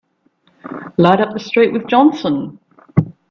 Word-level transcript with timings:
Light 0.97 1.19
up 1.21 1.31
with 1.31 1.43
the 1.43 1.47
street 1.47 1.73
with 1.73 1.85
Johnson! 1.85 2.57